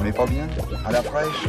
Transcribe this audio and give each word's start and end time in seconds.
On 0.00 0.04
n'est 0.04 0.12
pas 0.12 0.24
bien 0.24 0.48
À 0.86 0.92
la 0.92 1.02
fraîche 1.02 1.44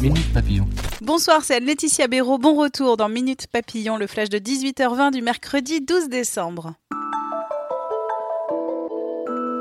Minute 0.00 0.32
Papillon. 0.32 0.68
Bonsoir, 1.00 1.42
c'est 1.42 1.58
Laetitia 1.58 2.06
Béraud. 2.06 2.38
Bon 2.38 2.54
retour 2.54 2.96
dans 2.96 3.08
Minute 3.08 3.48
Papillon, 3.48 3.96
le 3.96 4.06
flash 4.06 4.28
de 4.28 4.38
18h20 4.38 5.10
du 5.10 5.22
mercredi 5.22 5.80
12 5.80 6.08
décembre. 6.08 6.74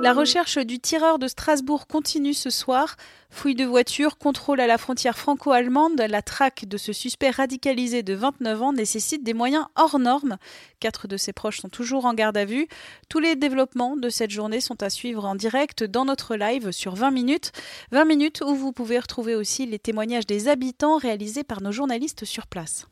La 0.02 0.14
recherche 0.14 0.58
du 0.58 0.80
tireur 0.80 1.20
de 1.20 1.28
Strasbourg 1.28 1.86
continue 1.86 2.34
ce 2.34 2.50
soir. 2.50 2.96
Fouille 3.30 3.54
de 3.54 3.66
voiture, 3.66 4.18
contrôle 4.18 4.60
à 4.60 4.66
la 4.66 4.80
frontière 4.80 5.16
franco-allemande, 5.16 6.02
la 6.02 6.24
traque 6.24 6.66
de 6.66 6.78
ce 6.78 6.92
suspect 6.92 7.30
radicalisé 7.30 8.02
de 8.02 8.16
29 8.16 8.62
ans 8.64 8.74
nécessite 8.74 9.24
des 9.24 9.36
moyens 9.36 9.68
hors 9.76 10.00
normes. 10.00 10.38
Quatre 10.80 11.08
de 11.08 11.18
ses 11.18 11.34
proches 11.34 11.62
sont 11.62 11.70
toujours 11.70 12.06
en 12.06 12.16
garde 12.16 12.36
à 12.36 12.46
vue. 12.46 12.68
Tous 13.10 13.20
les 13.20 13.36
développements 13.36 13.96
de 13.96 14.10
cette 14.10 14.32
journée 14.32 14.60
sont 14.60 14.82
à 14.82 14.90
suivre 14.90 15.24
en 15.24 15.36
direct 15.36 15.84
dans 15.84 16.06
notre 16.06 16.36
live 16.36 16.72
sur 16.72 16.96
20 16.96 17.12
minutes. 17.12 17.52
20 17.92 18.06
minutes 18.06 18.42
où 18.42 18.56
vous 18.56 18.72
pouvez 18.72 18.98
retrouver 18.98 19.36
aussi 19.36 19.68
les 19.68 19.80
témoignages 19.80 20.26
des 20.26 20.48
habitants 20.48 20.98
réalisés 20.98 21.44
par 21.44 21.62
nos 21.62 21.72
journalistes 21.72 22.26
sur 22.26 22.48
place. 22.48 22.88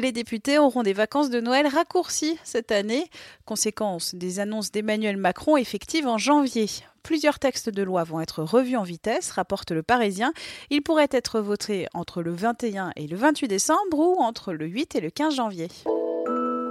Les 0.00 0.12
députés 0.12 0.56
auront 0.56 0.82
des 0.82 0.94
vacances 0.94 1.28
de 1.28 1.42
Noël 1.42 1.66
raccourcies 1.66 2.38
cette 2.42 2.72
année, 2.72 3.10
conséquence 3.44 4.14
des 4.14 4.40
annonces 4.40 4.72
d'Emmanuel 4.72 5.18
Macron 5.18 5.58
effectives 5.58 6.06
en 6.06 6.16
janvier. 6.16 6.68
Plusieurs 7.02 7.38
textes 7.38 7.68
de 7.68 7.82
loi 7.82 8.02
vont 8.04 8.22
être 8.22 8.42
revus 8.42 8.78
en 8.78 8.82
vitesse, 8.82 9.30
rapporte 9.30 9.72
le 9.72 9.82
Parisien. 9.82 10.32
Ils 10.70 10.80
pourraient 10.80 11.10
être 11.10 11.40
votés 11.40 11.86
entre 11.92 12.22
le 12.22 12.32
21 12.32 12.92
et 12.96 13.08
le 13.08 13.16
28 13.18 13.46
décembre 13.46 13.98
ou 13.98 14.16
entre 14.22 14.54
le 14.54 14.64
8 14.64 14.96
et 14.96 15.00
le 15.02 15.10
15 15.10 15.34
janvier. 15.34 15.68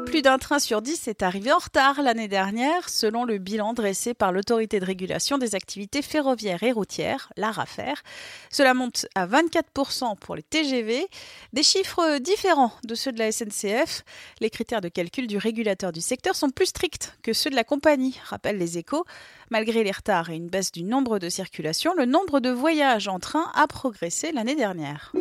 Plus 0.09 0.23
d'un 0.23 0.39
train 0.39 0.57
sur 0.57 0.81
dix 0.81 1.07
est 1.07 1.21
arrivé 1.21 1.51
en 1.51 1.59
retard 1.59 2.01
l'année 2.01 2.27
dernière, 2.27 2.89
selon 2.89 3.25
le 3.25 3.37
bilan 3.37 3.73
dressé 3.73 4.15
par 4.15 4.31
l'autorité 4.31 4.79
de 4.79 4.85
régulation 4.85 5.37
des 5.37 5.53
activités 5.53 6.01
ferroviaires 6.01 6.63
et 6.63 6.71
routières, 6.71 7.31
l'ARAFER. 7.37 7.93
Cela 8.49 8.73
monte 8.73 9.05
à 9.13 9.27
24% 9.27 10.17
pour 10.17 10.35
les 10.35 10.41
TGV, 10.41 11.07
des 11.53 11.61
chiffres 11.61 12.17
différents 12.17 12.71
de 12.85 12.95
ceux 12.95 13.11
de 13.11 13.19
la 13.19 13.31
SNCF. 13.31 14.03
Les 14.39 14.49
critères 14.49 14.81
de 14.81 14.89
calcul 14.89 15.27
du 15.27 15.37
régulateur 15.37 15.91
du 15.91 16.01
secteur 16.01 16.35
sont 16.35 16.49
plus 16.49 16.65
stricts 16.65 17.13
que 17.21 17.31
ceux 17.31 17.51
de 17.51 17.55
la 17.55 17.63
compagnie, 17.63 18.19
rappellent 18.25 18.57
les 18.57 18.79
échos. 18.79 19.05
Malgré 19.51 19.83
les 19.83 19.91
retards 19.91 20.31
et 20.31 20.35
une 20.35 20.49
baisse 20.49 20.71
du 20.71 20.81
nombre 20.81 21.19
de 21.19 21.29
circulations, 21.29 21.93
le 21.93 22.05
nombre 22.05 22.39
de 22.39 22.49
voyages 22.49 23.07
en 23.07 23.19
train 23.19 23.51
a 23.53 23.67
progressé 23.67 24.31
l'année 24.31 24.55
dernière 24.55 25.13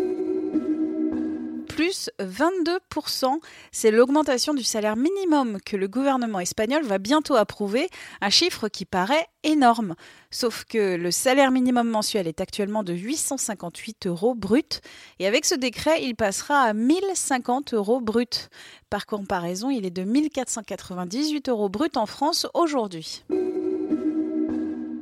plus 1.78 2.10
22%. 2.18 3.38
C'est 3.70 3.92
l'augmentation 3.92 4.52
du 4.52 4.64
salaire 4.64 4.96
minimum 4.96 5.58
que 5.64 5.76
le 5.76 5.86
gouvernement 5.86 6.40
espagnol 6.40 6.82
va 6.82 6.98
bientôt 6.98 7.36
approuver, 7.36 7.88
un 8.20 8.30
chiffre 8.30 8.66
qui 8.66 8.84
paraît 8.84 9.28
énorme. 9.44 9.94
Sauf 10.32 10.64
que 10.64 10.96
le 10.96 11.12
salaire 11.12 11.52
minimum 11.52 11.88
mensuel 11.88 12.26
est 12.26 12.40
actuellement 12.40 12.82
de 12.82 12.94
858 12.94 14.08
euros 14.08 14.34
brut, 14.34 14.80
et 15.20 15.28
avec 15.28 15.44
ce 15.44 15.54
décret, 15.54 16.02
il 16.02 16.16
passera 16.16 16.62
à 16.62 16.72
1050 16.72 17.74
euros 17.74 18.00
brut. 18.00 18.50
Par 18.90 19.06
comparaison, 19.06 19.70
il 19.70 19.86
est 19.86 19.90
de 19.90 20.02
1498 20.02 21.48
euros 21.48 21.68
brut 21.68 21.96
en 21.96 22.06
France 22.06 22.48
aujourd'hui. 22.54 23.22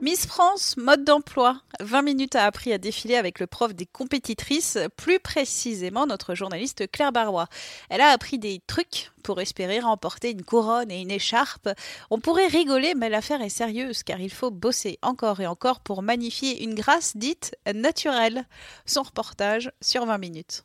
Miss 0.02 0.26
France, 0.26 0.76
mode 0.76 1.04
d'emploi. 1.04 1.62
20 1.80 2.02
minutes 2.02 2.36
a 2.36 2.44
appris 2.44 2.72
à 2.72 2.78
défiler 2.78 3.16
avec 3.16 3.40
le 3.40 3.46
prof 3.46 3.74
des 3.74 3.86
compétitrices, 3.86 4.78
plus 4.96 5.18
précisément 5.18 6.06
notre 6.06 6.34
journaliste 6.34 6.90
Claire 6.90 7.12
Barrois. 7.12 7.48
Elle 7.90 8.00
a 8.00 8.10
appris 8.10 8.38
des 8.38 8.60
trucs 8.66 9.10
pour 9.22 9.40
espérer 9.40 9.80
remporter 9.80 10.30
une 10.30 10.44
couronne 10.44 10.90
et 10.90 11.00
une 11.00 11.10
écharpe. 11.10 11.68
On 12.10 12.20
pourrait 12.20 12.46
rigoler, 12.46 12.94
mais 12.94 13.08
l'affaire 13.08 13.42
est 13.42 13.48
sérieuse 13.48 14.02
car 14.02 14.20
il 14.20 14.32
faut 14.32 14.50
bosser 14.50 14.98
encore 15.02 15.40
et 15.40 15.46
encore 15.46 15.80
pour 15.80 16.02
magnifier 16.02 16.62
une 16.62 16.74
grâce 16.74 17.16
dite 17.16 17.56
naturelle. 17.72 18.46
Son 18.84 19.02
reportage 19.02 19.70
sur 19.80 20.06
20 20.06 20.18
minutes. 20.18 20.64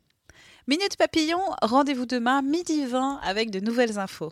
Minute 0.67 0.95
Papillon, 0.97 1.41
rendez-vous 1.61 2.05
demain 2.05 2.41
midi 2.41 2.85
20 2.85 3.19
avec 3.23 3.49
de 3.49 3.59
nouvelles 3.59 3.97
infos. 3.97 4.31